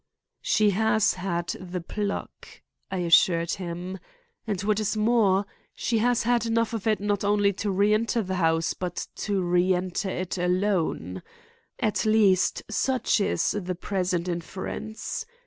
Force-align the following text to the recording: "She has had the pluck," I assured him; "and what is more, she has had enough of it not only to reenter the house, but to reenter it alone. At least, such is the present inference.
"She 0.41 0.71
has 0.71 1.13
had 1.13 1.49
the 1.49 1.79
pluck," 1.79 2.47
I 2.89 2.97
assured 3.05 3.51
him; 3.51 3.99
"and 4.47 4.59
what 4.61 4.79
is 4.79 4.97
more, 4.97 5.45
she 5.75 5.99
has 5.99 6.23
had 6.23 6.47
enough 6.47 6.73
of 6.73 6.87
it 6.87 6.99
not 6.99 7.23
only 7.23 7.53
to 7.61 7.69
reenter 7.69 8.23
the 8.23 8.37
house, 8.41 8.73
but 8.73 9.05
to 9.17 9.43
reenter 9.43 10.09
it 10.09 10.39
alone. 10.39 11.21
At 11.79 12.03
least, 12.03 12.63
such 12.67 13.19
is 13.21 13.51
the 13.51 13.75
present 13.75 14.27
inference. 14.27 15.23